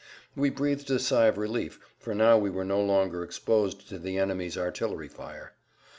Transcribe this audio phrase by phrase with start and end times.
[0.35, 4.17] We breathed a sigh of relief, for now we were no longer exposed to the
[4.17, 5.53] enemy's artillery fire.